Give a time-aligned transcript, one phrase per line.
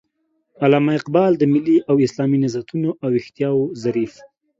[0.63, 4.13] علامه اقبال د ملي او اسلامي نهضتونو او ويښتياو ظريف